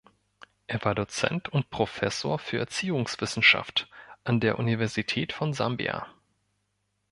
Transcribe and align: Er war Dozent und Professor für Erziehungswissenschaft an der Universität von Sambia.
Er 0.65 0.83
war 0.83 0.95
Dozent 0.95 1.49
und 1.49 1.69
Professor 1.69 2.39
für 2.39 2.57
Erziehungswissenschaft 2.57 3.87
an 4.23 4.39
der 4.39 4.57
Universität 4.57 5.31
von 5.31 5.53
Sambia. 5.53 6.07